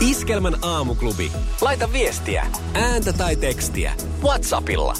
[0.00, 1.32] Iskelmän aamuklubi.
[1.60, 3.92] Laita viestiä, ääntä tai tekstiä.
[4.22, 4.94] Whatsappilla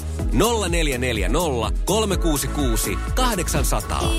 [0.69, 1.39] 0440
[1.85, 4.11] 366 800.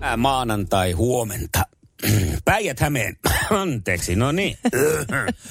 [0.00, 1.62] Ää, maanantai huomenta.
[2.44, 3.16] Päijät Hämeen.
[3.50, 4.58] Anteeksi, no niin.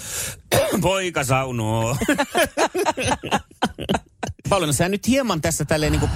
[0.82, 1.98] Poika saunoo.
[4.50, 6.10] Paljon sä nyt hieman tässä tälleen niinku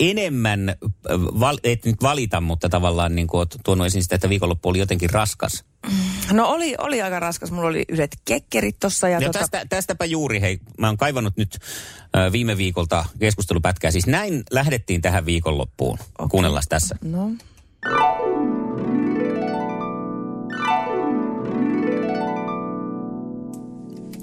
[0.00, 0.76] enemmän, äh,
[1.20, 4.78] val, et nyt valita, mutta tavallaan niin kuin oot tuonut esiin sitä, että viikonloppu oli
[4.78, 5.64] jotenkin raskas.
[6.32, 7.50] No oli, oli aika raskas.
[7.50, 9.08] Mulla oli yhdet kekkerit tossa.
[9.08, 11.58] Ja Ja tota, tästä, tästäpä juuri, hei, mä oon kaivannut nyt
[12.16, 13.90] äh, viime viikolta keskustelupätkää.
[13.90, 15.98] Siis näin lähdettiin tähän viikonloppuun.
[16.18, 16.28] Okay.
[16.28, 16.96] Kuunnellaan tässä.
[17.04, 17.30] No.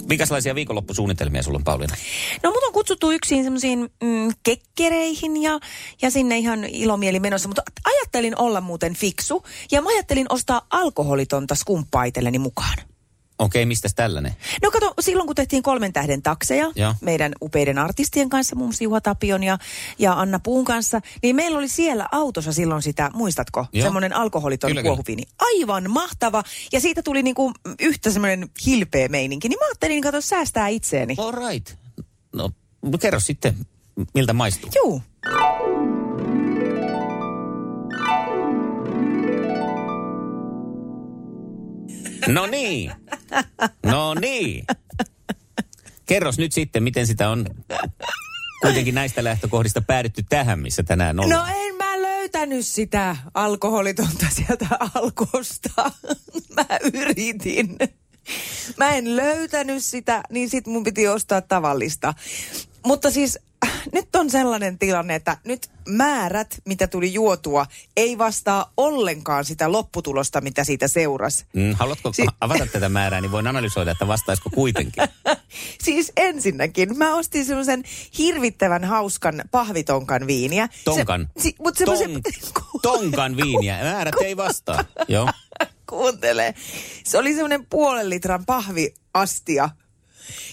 [0.10, 1.96] Minkälaisia viikonloppusuunnitelmia sulla on, Pauliina?
[2.44, 5.60] no mut on kutsuttu yksin semmoisiin mm, kekkereihin ja,
[6.02, 7.50] ja sinne ihan ilomieli menossa.
[7.50, 12.06] Mutta ajattelin olla muuten fiksu ja mä ajattelin ostaa alkoholitonta skumppaa
[12.40, 12.95] mukaan.
[13.40, 14.36] Okei, okay, mistäs tällainen?
[14.64, 16.94] No kato, silloin kun tehtiin kolmen tähden takseja Joo.
[17.02, 19.58] meidän upeiden artistien kanssa, muun muassa Juha Tapion ja,
[20.00, 23.84] ja Anna Puun kanssa, niin meillä oli siellä autossa silloin sitä, muistatko, Joo.
[23.84, 24.90] semmoinen alkoholiton Kyllä, kyllä.
[24.96, 25.24] kuohuviini.
[25.40, 26.44] Aivan mahtava.
[26.74, 29.50] Ja siitä tuli niinku yhtä semmoinen hilpeä meininki.
[29.50, 31.16] Niin mä ajattelin, kato, säästää itseeni.
[31.18, 31.74] All right.
[32.34, 32.52] No,
[33.02, 33.56] kerro sitten,
[34.14, 34.70] miltä maistuu.
[34.76, 35.02] Juu.
[42.28, 42.92] No niin.
[43.86, 44.66] No niin.
[46.06, 47.46] Kerros nyt sitten, miten sitä on
[48.62, 51.48] kuitenkin näistä lähtökohdista päädytty tähän, missä tänään ollaan.
[51.48, 55.92] No en mä löytänyt sitä alkoholitonta sieltä alkosta.
[56.56, 57.78] mä yritin.
[58.78, 62.14] Mä en löytänyt sitä, niin sit mun piti ostaa tavallista.
[62.86, 67.66] Mutta siis äh, nyt on sellainen tilanne, että nyt määrät, mitä tuli juotua,
[67.98, 71.46] ei vastaa ollenkaan sitä lopputulosta, mitä siitä seurasi.
[71.54, 75.04] Mm, haluatko Si- avata tätä määrää, niin voin analysoida, että vastaisiko kuitenkin.
[75.86, 77.84] Siis ensinnäkin mä ostin semmoisen
[78.18, 80.70] hirvittävän hauskan pahvitonkan viiniä.
[80.84, 81.30] Tonkan.
[81.38, 82.22] Se, si, mut semmoisen,
[82.54, 83.84] Ton, tonkan viiniä.
[83.84, 84.86] Määrät ei vastaa.
[85.08, 85.30] Joo.
[85.90, 86.56] Kuuntele.
[87.04, 89.70] Se oli semmoinen puolen litran pahviastia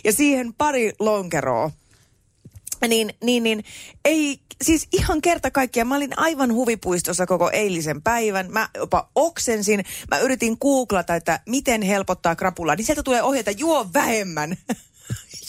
[0.04, 1.70] ja siihen pari lonkeroa.
[2.88, 3.64] Niin, niin, niin,
[4.04, 5.86] ei, siis ihan kerta kaikkiaan.
[5.86, 8.52] Mä olin aivan huvipuistossa koko eilisen päivän.
[8.52, 9.84] Mä jopa oksensin.
[10.10, 12.76] Mä yritin googlata, että miten helpottaa krapulaa.
[12.76, 14.56] Niin sieltä tulee ohjeita, juo vähemmän.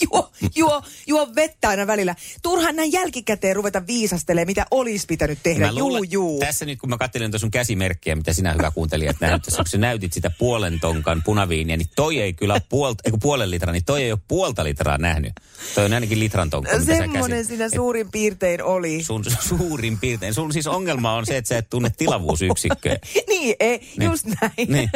[0.02, 2.14] juo, juo, juo vettä aina välillä.
[2.42, 5.66] Turhaan näin jälkikäteen ruveta viisastelemaan, mitä olisi pitänyt tehdä.
[5.66, 6.40] Mä luulen- juu, juu.
[6.40, 9.66] Tässä nyt kun mä katselin tuon sun käsimerkkiä, mitä sinä hyvä kuuntelija, että näyt, kun
[9.66, 13.84] sä näytit sitä puolen tonkan punaviiniä, niin toi ei kyllä puolta, ei puolen litraa, niin
[13.84, 15.32] toi ei ole puolta litraa nähnyt.
[15.74, 19.02] Toi on ainakin litran tonkka, mitä Semmoinen Et suurin piirtein oli.
[19.04, 20.34] Sun suurin piirtein.
[20.34, 22.96] Sun siis ongelma on se, että sä et tunne tilavuusyksikköä.
[23.28, 24.10] niin, ei, Niin.
[24.10, 24.52] just näin.
[24.68, 24.90] Niin.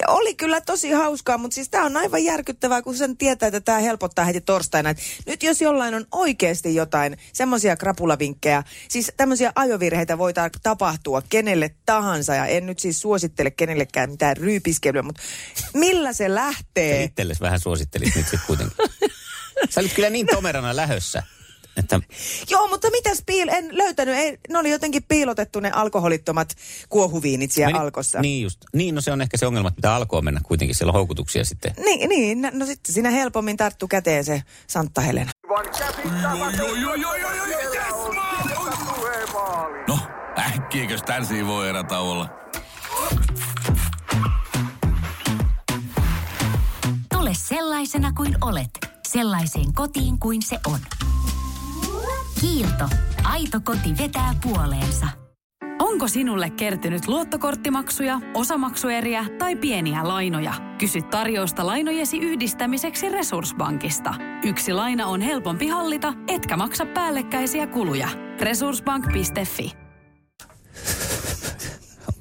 [0.00, 3.60] Ja oli kyllä tosi hauskaa, mutta siis tämä on aivan järkyttävää, kun sen tietää, että
[3.60, 4.90] tämä helpottaa heti torstaina.
[4.90, 11.22] Et nyt jos jollain on oikeasti jotain semmoisia krapulavinkkejä, siis tämmöisiä ajovirheitä voi ta- tapahtua
[11.28, 15.22] kenelle tahansa, ja en nyt siis suosittele kenellekään mitään ryypiskelyä, mutta
[15.74, 17.04] millä se Sä lähtee?
[17.04, 18.76] itsellesi vähän suosittelit nyt sitten kuitenkin.
[19.70, 21.22] Sä olit kyllä niin tomerana lähössä,
[21.76, 22.00] että
[22.50, 23.48] Joo, mutta mitäs piil...
[23.48, 26.54] En löytänyt, ei, ne oli jotenkin piilotettu ne alkoholittomat
[26.88, 28.20] kuohuviinit siellä Meni- alkossa.
[28.20, 28.58] Niin just.
[28.72, 30.74] Niin, no se on ehkä se ongelma, että pitää alkoa mennä kuitenkin.
[30.74, 31.74] Siellä on houkutuksia sitten.
[31.84, 35.30] Niin, niin, no- no sitten siinä helpommin tarttu käteen se Santta Helena.
[39.88, 39.98] No,
[40.38, 42.28] äkkiäkös tän voi erä olla?
[47.12, 48.70] Tule sellaisena kuin olet,
[49.08, 50.78] sellaiseen kotiin kuin se on.
[52.44, 52.88] Kiilto.
[53.24, 55.06] Aito koti vetää puoleensa.
[55.78, 60.54] Onko sinulle kertynyt luottokorttimaksuja, osamaksueriä tai pieniä lainoja?
[60.78, 64.14] Kysy tarjousta lainojesi yhdistämiseksi Resurssbankista.
[64.44, 68.08] Yksi laina on helpompi hallita, etkä maksa päällekkäisiä kuluja.
[68.40, 69.72] Resurssbank.fi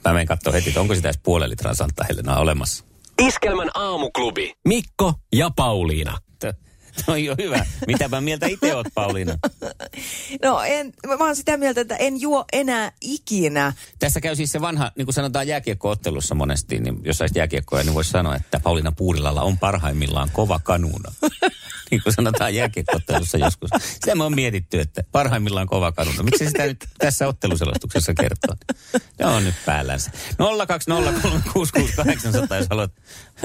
[0.05, 2.85] Mä menen katsoa heti, että onko sitä edes puolen litran Santa Helenaa olemassa.
[3.21, 4.53] Iskelmän aamuklubi.
[4.67, 6.17] Mikko ja Pauliina.
[7.07, 7.65] No jo hyvä.
[7.87, 9.37] Mitäpä mieltä itse oot, Pauliina?
[10.41, 13.73] No en, mä oon sitä mieltä, että en juo enää ikinä.
[13.99, 17.93] Tässä käy siis se vanha, niin kuin sanotaan jääkiekkoottelussa monesti, niin jos saisit jääkiekkoja, niin
[17.93, 21.11] voisi sanoa, että Pauliina Puurilalla on parhaimmillaan kova kanuna.
[21.93, 23.69] niin kuin sanotaan jääkiekkoottelussa joskus.
[23.79, 26.23] Sitä me on mietitty, että parhaimmillaan kova kanuna.
[26.23, 28.55] Miksi sitä nyt tässä otteluselostuksessa kertoo?
[29.19, 30.11] Ne on nyt päällänsä.
[30.11, 30.15] 020366800,
[32.55, 32.91] jos haluat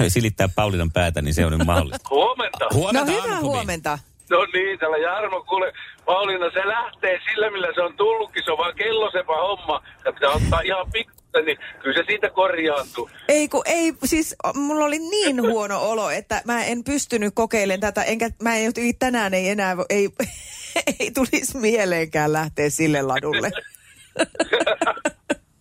[0.07, 2.09] silittää Paulinan päätä, niin se on nyt mahdollista.
[2.09, 2.65] Huomenta.
[2.65, 3.55] No Huomenta, hyvää Aamuklubi.
[3.55, 3.99] huomenta.
[4.29, 5.73] No niin, täällä Jarmo, kuule,
[6.05, 9.81] Pauliina, se lähtee sillä, millä se on tullutkin, se on vaan kellosepa homma.
[10.05, 13.09] Ja pitää ottaa ihan pikkuisen, niin kyllä se siitä korjaantuu.
[13.27, 18.03] Ei kun ei, siis mulla oli niin huono olo, että mä en pystynyt kokeilemaan tätä,
[18.03, 20.09] enkä mä en, tänään ei enää, ei,
[20.99, 23.51] ei tulisi mieleenkään lähteä sille ladulle.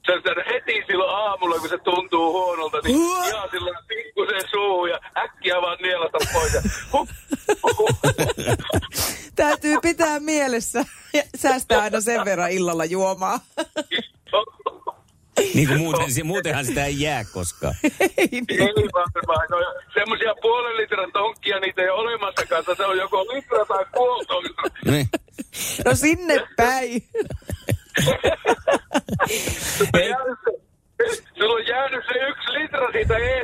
[0.06, 2.96] Se on heti silloin aamulla, kun se tuntuu huonolta, niin
[3.28, 6.54] ihan silloin pikkusen suu ja äkkiä vaan nielata pois.
[6.54, 6.62] Ja
[6.92, 7.08] huh,
[7.78, 7.88] huh.
[9.36, 10.84] Täytyy pitää mielessä
[11.14, 13.40] ja säästää aina sen verran illalla juomaa.
[15.54, 17.74] Niin kuin muuten, se- muutenhan sitä ei jää koskaan.
[18.16, 18.44] ei niin.
[18.50, 19.46] Ei varmaan.
[19.50, 19.56] No,
[19.94, 22.64] semmoisia puolen litran tonkkia, niitä ei ole olemassakaan.
[22.76, 24.48] Se on joko litra tai puoli.
[24.84, 25.08] Niin.
[25.84, 27.02] No sinne päin.
[31.38, 33.37] Sulla on jäänyt se- yksi litra siitä eestä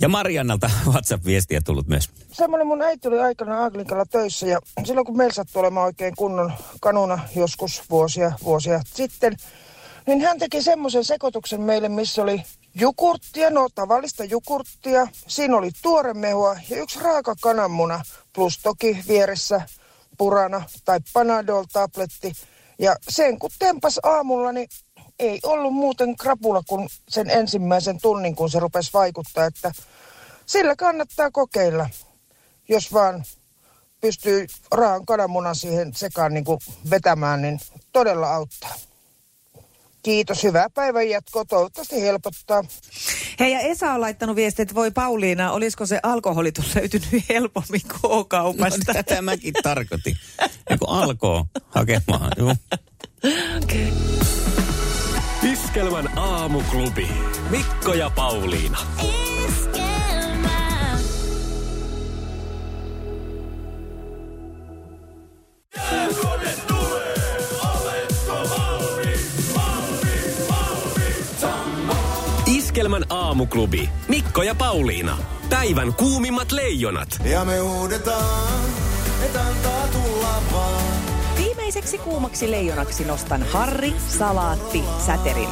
[0.00, 2.10] Ja Mariannalta WhatsApp-viestiä tullut myös.
[2.32, 6.52] semmoinen mun äiti oli aikana Aglinkalla töissä ja silloin kun meillä sattui olemaan oikein kunnon
[6.80, 9.36] kanuna joskus vuosia, vuosia sitten,
[10.06, 12.42] niin hän teki semmoisen sekoituksen meille, missä oli
[12.74, 18.02] jukurttia, no tavallista jukurttia, siinä oli tuoremehua ja yksi raaka kananmuna
[18.32, 19.60] plus toki vieressä
[20.18, 22.32] purana tai panadol-tabletti.
[22.78, 24.68] Ja sen kun tempas aamulla, niin
[25.18, 29.72] ei ollut muuten krapula kuin sen ensimmäisen tunnin, kun se rupesi vaikuttaa, että
[30.46, 31.88] sillä kannattaa kokeilla,
[32.68, 33.24] jos vaan
[34.00, 36.60] pystyy raan kananmunan siihen sekaan niin kuin
[36.90, 37.60] vetämään, niin
[37.92, 38.74] todella auttaa.
[40.02, 41.44] Kiitos, hyvää päivän jatkoa.
[41.44, 42.64] Toivottavasti helpottaa.
[43.40, 48.78] Hei ja Esa on laittanut viestiä, että voi Pauliina, olisiko se alkoholitus löytynyt helpommin K-kaupasta?
[48.86, 50.16] No, tätä mäkin tarkoitin.
[50.78, 52.54] Kun alkoi hakemaan, juu.
[55.42, 57.08] Iskelmän aamuklubi.
[57.50, 58.78] Mikko ja Pauliina.
[72.46, 73.90] Iskelmän aamuklubi.
[74.08, 75.18] Mikko ja Pauliina.
[75.48, 77.08] Päivän kuumimmat leijonat.
[77.24, 78.64] Ja me huudetaan,
[79.24, 80.87] et antaa tulla vaan.
[81.88, 85.48] Viimeiseksi kuumaksi leijonaksi nostan Harri, Salaatti, Säterin.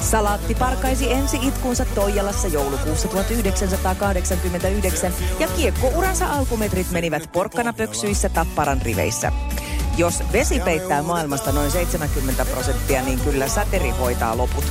[0.00, 9.32] Salaatti parkaisi ensi itkunsa Toijalassa joulukuussa 1989 ja kiekkouransa alkumetrit menivät porkkanapöksyissä Tapparan riveissä.
[9.96, 14.64] Jos vesi peittää maailmasta noin 70 prosenttia, niin kyllä säteri hoitaa loput.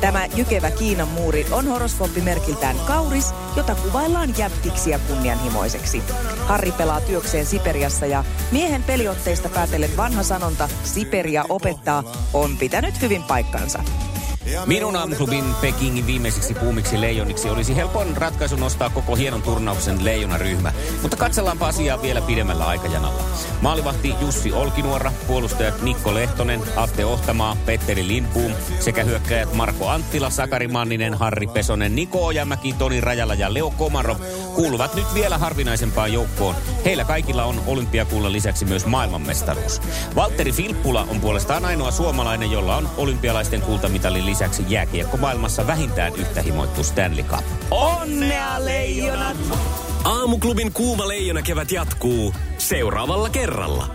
[0.00, 6.02] Tämä jykevä Kiinan muuri on horoskooppimerkiltään kauris, jota kuvaillaan jäptiksi ja kunnianhimoiseksi.
[6.46, 12.04] Harri pelaa työkseen Siperiassa ja miehen peliotteista päätellen vanha sanonta Siperia opettaa
[12.34, 13.82] on pitänyt hyvin paikkansa.
[14.66, 20.72] Minun aamuklubin Pekingin viimeisiksi kuumiksi leijoniksi olisi helpoin ratkaisu nostaa koko hienon turnauksen leijonaryhmä.
[21.02, 23.22] Mutta katsellaanpa asiaa vielä pidemmällä aikajanalla.
[23.60, 30.68] Maalivahti Jussi Olkinuora, puolustajat Mikko Lehtonen, Atte Ohtamaa, Petteri Lindboom sekä hyökkäjät Marko Anttila, Sakari
[30.68, 34.18] Manninen, Harri Pesonen, Niko Ojamäki, Toni Rajala ja Leo Komarov
[34.56, 36.54] kuuluvat nyt vielä harvinaisempaan joukkoon.
[36.84, 39.80] Heillä kaikilla on olympiakullan lisäksi myös maailmanmestaruus.
[40.14, 46.42] Valtteri Filppula on puolestaan ainoa suomalainen, jolla on olympialaisten kultamitalin lisäksi jääkiekko maailmassa vähintään yhtä
[46.42, 47.44] himoittu Stanley Cup.
[47.70, 49.36] Onnea leijonat!
[50.04, 53.86] Aamuklubin kuuma leijona kevät jatkuu seuraavalla kerralla.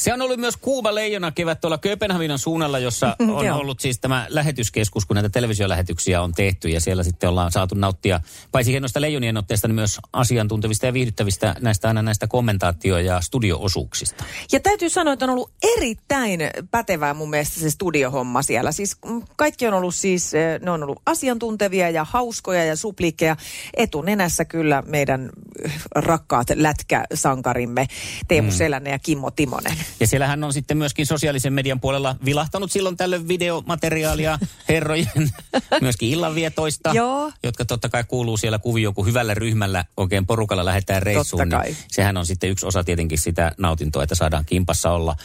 [0.00, 4.26] Se on ollut myös kuuma leijona kevät tuolla Kööpenhaminan suunnalla, jossa on ollut siis tämä
[4.28, 6.68] lähetyskeskus, kun näitä televisiolähetyksiä on tehty.
[6.68, 8.20] Ja siellä sitten ollaan saatu nauttia
[8.52, 14.24] paitsi hienoista leijonien otteesta, niin myös asiantuntevista ja viihdyttävistä näistä aina näistä kommentaatio- ja studioosuuksista.
[14.52, 16.40] Ja täytyy sanoa, että on ollut erittäin
[16.70, 18.72] pätevää mun mielestä se studiohomma siellä.
[18.72, 18.96] Siis
[19.36, 23.36] kaikki on ollut siis, eh, ne on ollut asiantuntevia ja hauskoja ja supliikkeja.
[23.76, 25.30] Etunenässä kyllä meidän
[25.64, 27.86] eh, rakkaat lätkäsankarimme
[28.28, 28.56] Teemu mm.
[28.56, 29.76] Selänne ja Kimmo Timonen.
[30.00, 35.30] Ja siellähän on sitten myöskin sosiaalisen median puolella vilahtanut silloin tällöin videomateriaalia herrojen
[35.80, 37.32] myöskin illanvietoista, Joo.
[37.42, 41.40] jotka totta kai kuuluu siellä kuvioon, kun hyvällä ryhmällä oikein porukalla lähdetään reissuun.
[41.40, 41.66] Totta kai.
[41.66, 45.16] Niin sehän on sitten yksi osa tietenkin sitä nautintoa, että saadaan kimpassa olla.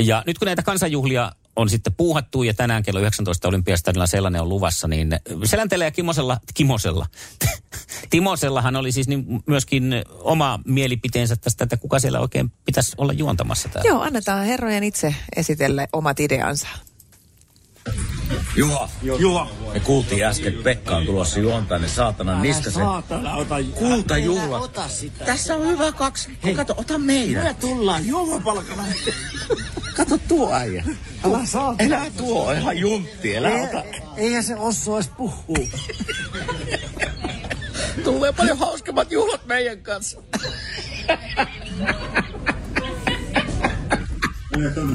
[0.00, 4.48] Ja nyt kun näitä kansanjuhlia on sitten puuhattu ja tänään kello 19 Olympiastadilla sellainen on
[4.48, 7.06] luvassa, niin Selänteellä ja Kimosella, Kimosella,
[8.10, 13.68] Timosellahan oli siis niin myöskin oma mielipiteensä tästä, että kuka siellä oikein pitäisi olla juontamassa
[13.68, 13.88] täällä.
[13.88, 16.68] Joo, annetaan herrojen itse esitelle omat ideansa.
[18.56, 19.48] Juha, Juha.
[19.72, 22.84] Me kuultiin äsken, että Pekka on tulossa juontaa ne saatana niskasen.
[22.84, 24.62] Saatana, ota Kultajuhlat.
[24.62, 25.24] Ota sitä.
[25.24, 26.38] Tässä on hyvä kaksi.
[26.44, 26.54] Hei.
[26.54, 27.44] Kato, ota meidän.
[27.44, 28.84] Me tullaan juomapalkana.
[29.96, 30.84] Kato tuo äijä.
[31.24, 31.76] Älä saatana.
[31.78, 33.82] Elä tuo, ihan juntti, elä ota.
[34.16, 35.68] Eihän se osso edes puhuu.
[38.04, 40.22] Tulee paljon hauskemmat juhlat meidän kanssa.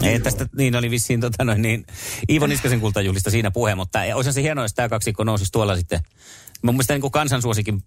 [0.03, 1.85] Ei, tästä niin oli vissiin tota noin, niin,
[2.29, 5.99] Iivo Niskasen kultajuhlista siinä puhe, mutta olisi se hienoa, jos tämä kaksikko nousisi tuolla sitten.
[6.61, 7.83] Mun mielestä niin kansansuosikin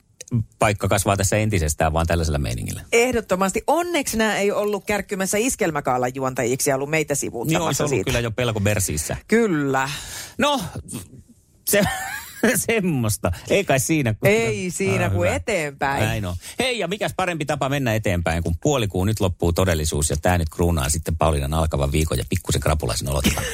[0.59, 2.83] paikka kasvaa tässä entisestään vaan tällaisella meiningillä.
[2.93, 3.63] Ehdottomasti.
[3.67, 8.05] Onneksi nämä ei ollut kärkkymässä iskelmäkaalan juontajiksi ja ollut meitä Niin sivuuttamassa olisi ollut siitä.
[8.05, 9.17] kyllä jo pelko Bersiissä.
[9.29, 9.89] Kyllä.
[10.39, 10.61] No,
[11.69, 11.83] se,
[12.67, 13.33] semmoista.
[13.51, 14.15] Ei kai siinä.
[14.15, 15.37] kun- Ei siinä Ah, kuin hyvä.
[15.37, 16.05] eteenpäin.
[16.05, 16.37] Näin on.
[16.59, 20.49] Hei, ja mikäs parempi tapa mennä eteenpäin, kun puolikuu nyt loppuu todellisuus ja tämä nyt
[20.49, 23.45] kruunaa sitten Paulinan alkavan viikon ja pikkusen krapulaisen olotilan.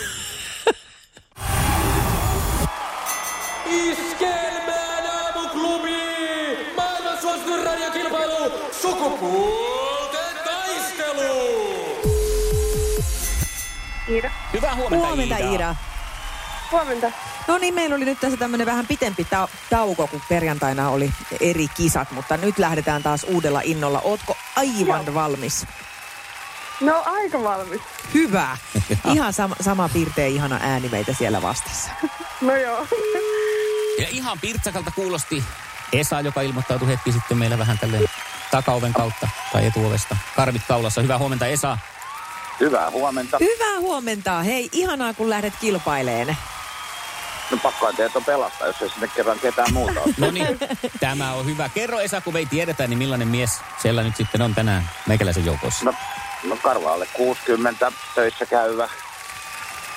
[3.67, 5.97] Iskelmään aamuklubi!
[6.77, 8.53] Maailman suosituin radiokilpailu!
[8.83, 11.59] Sukupuolten taistelu!
[14.09, 14.31] Iida.
[14.53, 15.51] Hyvää huomenta, Huomenta Iida.
[15.53, 15.77] Iida.
[16.73, 17.13] Huomenta.
[17.49, 21.11] No niin, meillä oli nyt tässä tämmöinen vähän pitempi ta- tauko, kun perjantaina oli
[21.41, 24.01] eri kisat, mutta nyt lähdetään taas uudella innolla.
[24.05, 25.15] Ootko aivan Joo.
[25.15, 25.67] valmis?
[26.81, 27.81] No aika valmis.
[28.15, 28.57] Hyvä.
[29.13, 31.91] Ihan sama, sama piirtein ihana ääni meitä siellä vastassa.
[32.41, 32.87] No joo.
[34.01, 35.45] Ja ihan pirtsakalta kuulosti
[35.93, 38.05] Esa, joka ilmoittautui hetki sitten meillä vähän tälleen
[38.51, 40.17] takaoven kautta tai etuovesta.
[40.37, 41.01] Karvit kaulassa.
[41.01, 41.79] Hyvää huomenta Esa.
[42.61, 43.39] Hyvää huomenta.
[43.41, 44.43] Hyvää huomenta.
[44.43, 46.37] Hei, ihanaa kun lähdet kilpaileen.
[47.51, 50.15] No pakkoa teet on pelastaa, jos ei sinne kerran ketään muuta ole.
[50.19, 50.59] No niin,
[51.01, 51.69] tämä on hyvä.
[51.69, 53.51] Kerro Esa, kun me ei tiedetä, niin millainen mies
[53.83, 55.85] siellä nyt sitten on tänään meikäläisen joukossa.
[55.85, 55.95] No,
[56.45, 58.89] no Karvaalle 60, töissä käyvä,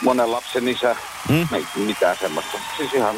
[0.02, 0.96] monen lapsen isä,
[1.30, 1.48] Mm?
[1.54, 2.58] ei mitään semmoista.
[2.78, 3.16] Siis ihan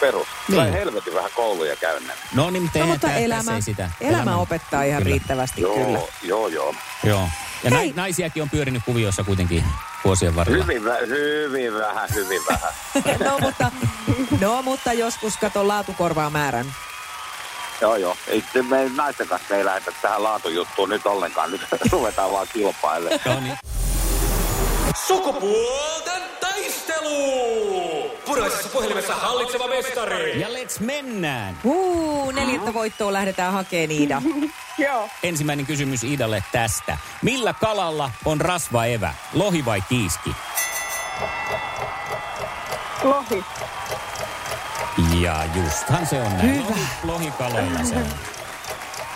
[0.00, 0.26] perus.
[0.48, 0.62] Niin.
[0.72, 0.74] Niin.
[0.74, 2.10] hyvin vähän kouluja käynyt.
[2.34, 3.90] No niin, mutta No, mutta elämä, ei sitä.
[4.00, 5.12] elämä opettaa ihan Kyllä.
[5.14, 5.98] riittävästi Joo, kyllä.
[6.22, 6.74] joo, joo.
[7.04, 7.28] Joo.
[7.64, 7.78] Ja Hei.
[7.78, 9.64] nai, naisiakin on pyörinyt kuvioissa kuitenkin
[10.06, 10.64] vuosien varrella.
[10.64, 12.72] Hyvin, vä- hyvin vähän, hyvin vähän.
[13.30, 13.70] no, mutta,
[14.40, 16.66] no mutta joskus kato laatukorvaa määrän.
[17.80, 18.16] joo, joo.
[18.28, 21.50] Ei, me naisten kanssa ei lähdetä tähän laatujuttuun nyt ollenkaan.
[21.50, 21.60] Nyt
[21.92, 23.20] ruvetaan vaan kilpailemaan.
[23.24, 23.56] No niin.
[25.06, 28.10] Sukupuolten taistelu!
[28.26, 30.40] Puraisessa puhelimessa hallitseva mestari.
[30.40, 31.58] Ja let's mennään.
[31.64, 34.22] Huu, neljättä voittoa lähdetään hakemaan Iida.
[34.78, 35.08] joo.
[35.22, 36.98] Ensimmäinen kysymys Iidalle tästä.
[37.22, 39.14] Millä kalalla on rasvaevä?
[39.32, 40.30] Lohi vai kiiski?
[43.02, 43.44] Lohi.
[45.20, 46.54] Ja justhan se on näin.
[46.54, 46.68] Hyvä.
[46.68, 48.06] Lohi, lohikaloilla se on.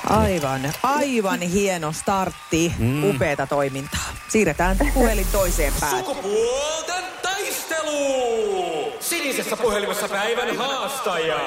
[0.09, 2.75] Aivan, aivan hieno startti.
[2.79, 3.11] Mm.
[3.11, 4.11] Upeata toimintaa.
[4.29, 5.99] Siirretään puhelin toiseen päähän.
[5.99, 8.60] Sukupuolten taistelu!
[9.33, 11.39] Sinisessä puhelimessa päivän haastaja.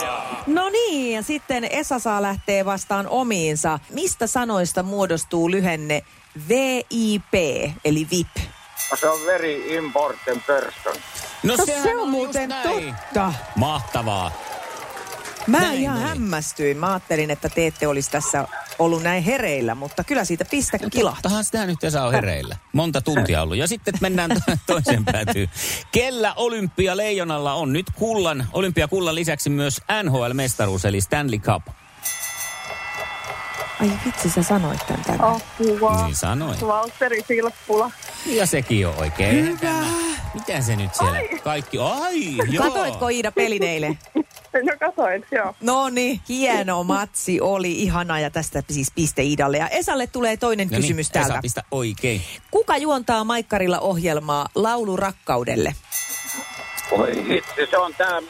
[0.48, 3.80] No niin, ja sitten Esa saa lähteä vastaan omiinsa.
[3.90, 6.02] Mistä sanoista muodostuu lyhenne
[6.50, 7.34] VIP,
[7.86, 8.28] eli VIP?
[8.92, 10.94] No, se on very important person.
[11.44, 12.96] No, No se on just muuten näin.
[12.96, 13.34] totta.
[13.56, 14.32] Mahtavaa.
[15.48, 16.04] Mä Näin ihan oli.
[16.08, 16.78] hämmästyin.
[16.78, 18.48] Mä ajattelin, että te ette olisi tässä
[18.80, 21.22] ollut näin hereillä, mutta kyllä siitä pistä kilahti.
[21.22, 22.58] Tottahan sitä nyt Esa on hereillä.
[22.74, 23.58] Monta tuntia ollut.
[23.58, 25.50] Ja sitten mennään to- toiseen päätyyn.
[25.92, 31.64] Kellä olympialeijonalla on nyt kullan, olympiakullan lisäksi myös NHL-mestaruus, eli Stanley Cup?
[33.84, 35.26] Ai vitsi, sä sanoit tän tänne.
[35.26, 36.04] Apua.
[36.06, 36.62] Niin sanoin.
[36.62, 37.92] Valtteri Silppula.
[38.26, 39.46] Ja sekin on oikein.
[39.46, 39.74] Hyvä.
[40.34, 41.20] Mitä se nyt siellä?
[41.44, 41.78] Kaikki.
[41.80, 42.66] Ai, joo.
[42.66, 44.00] Katoitko Iida pelin eilen?
[44.54, 45.56] No katoin, joo.
[45.62, 49.58] No niin, hieno matsi oli, ihana ja tästä siis piste Iidalle.
[49.58, 51.40] Ja Esalle tulee toinen No niin, kysymys Esa, täältä.
[51.42, 52.22] pistä oikein.
[52.52, 55.76] Kuka juontaa Maikkarilla ohjelmaa Laulu rakkaudelle?
[57.28, 58.22] Hitsi, se on tää...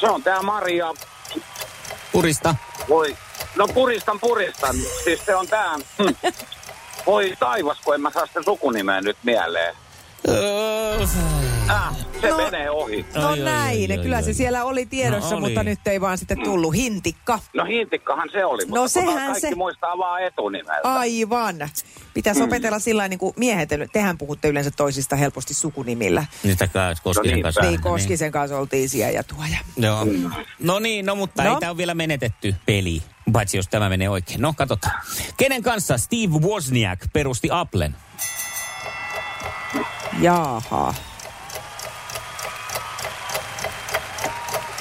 [0.00, 0.94] Se on tää Maria.
[2.12, 2.54] Purista.
[2.88, 3.16] Voi...
[3.56, 4.76] No puristan, puristan.
[5.04, 5.74] Siis se on tää...
[5.98, 6.14] Hmm.
[7.06, 9.74] Voi taivas, kun en mä saa sitä sukunimeä nyt mieleen.
[11.70, 12.36] Öö, Äh, se No.
[12.36, 13.06] menee ohi.
[13.14, 14.22] No Ai, ai, näin, ai, ai, kyllä ai.
[14.22, 15.40] se siellä oli tiedossa, No oli.
[15.48, 16.74] mutta nyt ei vaan sitten tullut.
[16.74, 17.38] Hintikka.
[17.54, 20.80] No hintikkahan se oli, mutta No sehän kaikki se- muistaa vaan etunimeltä.
[20.94, 21.56] Aivan.
[22.14, 26.24] Pitäisi opetella sillä niin kuin miehet, tehän puhutte yleensä toisista helposti sukunimillä.
[26.42, 27.60] Niitä kai Koskisen No niin, kanssa.
[27.60, 29.58] Niin, Koskisen kanssa oltiin siellä ja tuoja.
[29.76, 30.06] Joo.
[30.58, 31.54] No niin, no mutta No.
[31.54, 34.40] ei tämä ole vielä menetetty peli, paitsi jos tämä menee oikein.
[34.42, 35.00] No katsotaan.
[35.36, 37.96] Kenen kanssa Steve Wozniak perusti Applen?
[40.20, 40.94] Jaaha.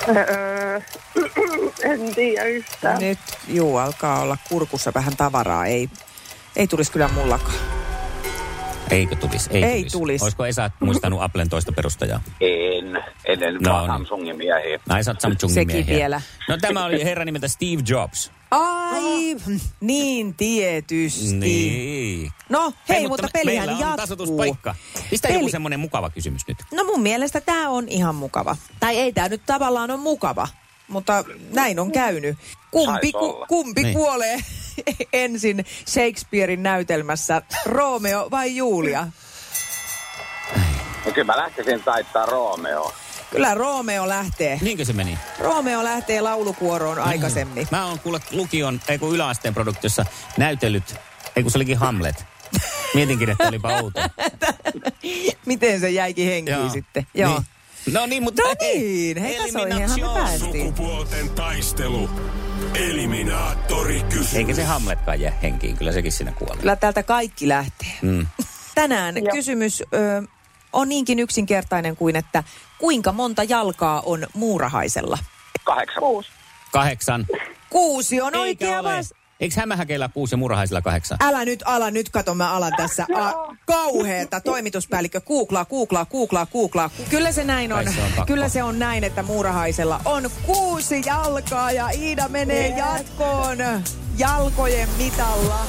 [0.07, 0.79] Öö,
[1.83, 3.00] en tiedä yhtään.
[3.00, 5.65] Nyt, juu, alkaa olla kurkussa vähän tavaraa.
[5.65, 5.89] Ei,
[6.55, 7.53] ei tulisi kyllä mullakaan.
[8.91, 9.50] Eikö tulisi?
[9.53, 9.97] Ei, Ei tulisi.
[9.97, 10.24] tulisi.
[10.25, 12.21] Olisiko Esa muistanut Applen toista perustajaa?
[12.41, 13.88] En, en, en No no, niin.
[13.88, 14.79] Samsungin miehiä.
[14.89, 15.95] Ai sä oot Samsungin Sekin miehiä.
[15.95, 16.21] vielä.
[16.50, 18.31] No tämä oli herra nimeltä Steve Jobs.
[18.51, 19.35] Ai,
[19.81, 21.33] niin tietysti.
[21.33, 22.31] Niin.
[22.49, 23.97] No hei, mutta, me- pelihän meillä on jatkuu.
[23.97, 24.75] tasoituspaikka.
[25.09, 26.57] Pistä joku Peli- semmoinen mukava kysymys nyt.
[26.73, 28.55] No mun mielestä tämä on ihan mukava.
[28.79, 30.47] Tai ei tämä nyt tavallaan ole mukava,
[30.87, 31.23] mutta
[31.53, 32.37] näin on käynyt.
[32.71, 33.93] Kumpi, ku, kumpi Niin.
[33.95, 34.39] kuolee
[35.13, 39.07] ensin Shakespearein näytelmässä, Romeo vai Julia?
[41.05, 42.93] No kyllä mä lähtisin taittaa Romeo.
[43.32, 44.60] Kyllä Romeo lähtee.
[44.62, 45.20] Niinkö se meni?
[45.39, 47.67] Romeo lähtee laulukuoroon aikaisemmin.
[47.72, 50.05] Mä oon kuule lukion, ei kun yläasteen produktiossa
[50.38, 50.96] näytellyt,
[51.36, 52.25] ei kun se olikin Hamlet.
[52.94, 54.00] Mietinkin, että olipa outo.
[55.46, 56.70] Miten se jäikin henkiin Joo.
[56.70, 57.08] sitten?
[57.13, 57.29] Joo.
[57.29, 57.46] Niin.
[57.94, 60.65] No niin, mutta No niin, hei tässä on ihan me päästiin.
[60.65, 62.10] Sukupuolten taistelu.
[62.74, 64.34] Eliminaattori kysymys.
[64.36, 66.58] Eikä se Hamletkaan jää henkiin, kyllä sekin siinä kuolee.
[66.58, 67.94] Kyllä täältä kaikki lähtee.
[68.01, 68.27] Mm.
[68.75, 70.24] Tänään kysymys ö,
[70.74, 72.44] on niinkin yksinkertainen kuin, että
[72.79, 75.17] kuinka monta jalkaa on muurahaisella?
[75.63, 76.00] Kahdeksan.
[76.00, 76.29] Kuusi.
[76.72, 77.25] Kahdeksan.
[77.70, 78.89] Kuusi on Eikä oikea ole.
[78.98, 79.25] vastaus.
[79.39, 81.17] Eikö hämähäkeillä kuusi ja murhaisilla kahdeksan?
[81.22, 83.05] Älä nyt ala, nyt kato mä alan tässä.
[83.15, 86.89] A, kauheeta, toimituspäällikkö, googlaa, googlaa, googlaa, googlaa.
[87.10, 87.84] Kyllä se näin on.
[87.94, 88.25] Se on.
[88.25, 93.58] Kyllä se on näin, että muurahaisella on kuusi jalkaa ja Iida menee jatkoon
[94.17, 95.60] jalkojen mitalla.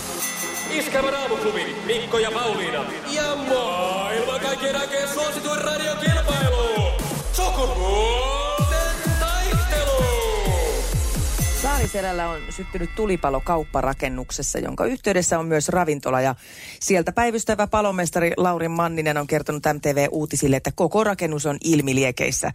[0.70, 2.84] Iskävä raamuklubi, Mikko ja Pauliina.
[3.10, 6.25] Ja maailman kaikkien aikeen suosituen radiokilpailu.
[7.56, 10.04] Sukupuolten taistelu.
[11.62, 16.20] Saariselällä on syttynyt tulipalo kaupparakennuksessa, jonka yhteydessä on myös ravintola.
[16.20, 16.34] Ja
[16.80, 22.52] sieltä päivystävä palomestari Laurin Manninen on kertonut MTV Uutisille, että koko rakennus on ilmiliekeissä.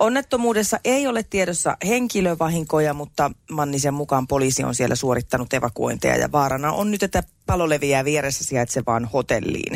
[0.00, 6.16] Onnettomuudessa ei ole tiedossa henkilövahinkoja, mutta Mannisen mukaan poliisi on siellä suorittanut evakuointeja.
[6.16, 9.72] Ja vaarana on nyt, että palo leviää vieressä sijaitsevaan hotelliin.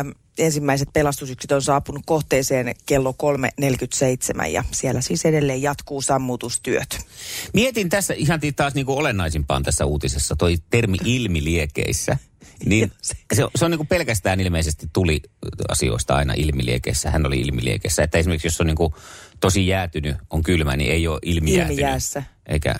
[0.00, 3.14] Öm, ensimmäiset pelastusyksiköt on saapunut kohteeseen kello
[4.42, 6.98] 3.47 ja siellä siis edelleen jatkuu sammutustyöt.
[7.54, 12.16] Mietin tässä ihan taas niin kuin olennaisimpaan tässä uutisessa, toi termi ilmiliekeissä.
[12.66, 12.92] Niin
[13.32, 15.22] se, on- se on niin kuin pelkästään ilmeisesti tuli
[15.68, 17.10] asioista aina ilmiliekeissä.
[17.10, 18.02] Hän oli ilmiliekeissä.
[18.02, 18.94] Että esimerkiksi jos on niin kuin
[19.40, 21.78] tosi jäätynyt, on kylmä, niin ei ole ilmijäätynyt.
[21.78, 22.22] Ilmijäässä.
[22.46, 22.74] Eikä,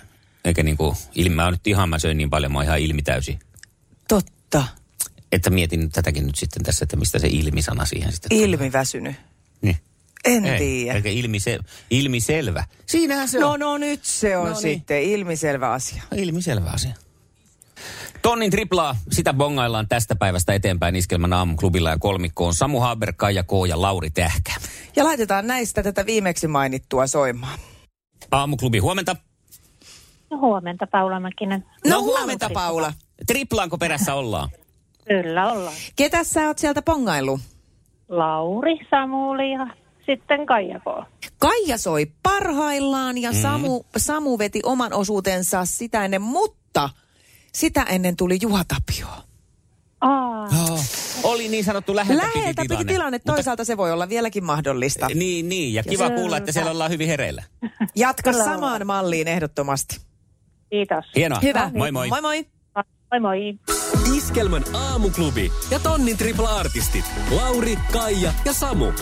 [0.44, 3.38] eikä niin kuin, ilmi, mä nyt ihan, mä söin niin paljon, mä oon ihan ilmitäysi.
[4.11, 4.64] Totta.
[5.33, 8.44] Että mietin tätäkin nyt sitten tässä, että mistä se ilmisana siihen sitten tulee.
[8.44, 9.16] Ilmiväsynyt.
[9.62, 9.77] Niin.
[10.25, 10.96] En Ei, tiedä.
[10.96, 11.59] Eikä ilmise,
[11.90, 12.64] ilmiselvä.
[12.87, 13.61] Siinähän se No, on.
[13.61, 14.62] no nyt se on No no niin.
[14.79, 16.03] sitten ilmiselvä asia.
[16.16, 16.94] Ilmiselvä asia.
[18.23, 23.51] Tonnin triplaa, sitä bongaillaan tästä päivästä eteenpäin Iskelmän aamuklubilla ja kolmikkoon Samu Haber, Kaija K.
[23.68, 24.53] ja Lauri Tähkä.
[24.96, 27.59] Ja laitetaan näistä tätä viimeksi mainittua soimaan.
[28.31, 29.16] Aamuklubi, huomenta.
[30.31, 31.64] No huomenta, Paula Mäkinen.
[31.87, 32.92] No, huomenta Paula.
[33.26, 34.48] Triplaanko perässä ollaan?
[35.09, 35.74] Kyllä ollaan.
[35.96, 37.40] Ketä sä oot sieltä pongaillut?
[38.09, 39.66] Lauri, Samuli ja
[40.06, 40.85] sitten Kaija K.
[41.38, 43.37] Kaija soi parhaillaan ja Mm.
[43.37, 46.90] Samu, Samu veti oman osuutensa sitä ennen, mutta
[47.52, 49.06] sitä ennen tuli Juha Tapio.
[50.00, 50.80] Aa, Oh,
[51.22, 52.92] oli niin sanottu läheltä piti Läheltä piti tilanne.
[52.92, 55.06] tilanne, toisaalta se voi olla vieläkin mahdollista.
[55.14, 57.42] Niin, niin, ja kiva kuulla, että siellä ollaan hyvin hereillä.
[57.96, 60.00] Jatka Kyllä samaan malliin ehdottomasti.
[60.70, 61.04] kiitos.
[61.16, 61.40] Hienoa.
[61.42, 61.70] Hyvä.
[61.74, 62.09] Moi moi.
[62.09, 62.46] Moi moi.
[63.12, 63.59] Moi moi.
[64.16, 67.05] Iskelmän aamuklubi ja tonnin tripla-artistit.
[67.31, 68.92] Lauri, Kaija ja Samu.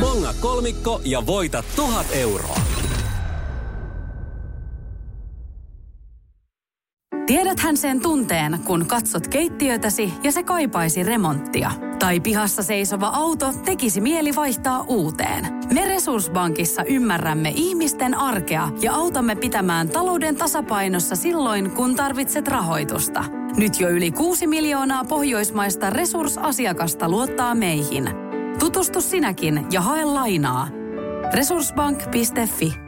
[0.00, 2.58] Bonga kolmikko ja voita tuhat euroa.
[7.26, 11.70] Tiedäthän sen tunteen, kun katsot keittiötäsi ja se kaipaisi remonttia.
[12.04, 15.46] Tai pihassa seisova auto tekisi mieli vaihtaa uuteen.
[15.72, 23.24] Me Resurssbankissa ymmärrämme ihmisten arkea ja autamme pitämään talouden tasapainossa silloin, kun tarvitset rahoitusta.
[23.56, 28.10] Nyt jo yli 6 miljoonaa pohjoismaista resursasiakasta luottaa meihin.
[28.58, 30.68] Tutustu sinäkin ja hae lainaa.
[31.34, 32.83] Resurssbank.fi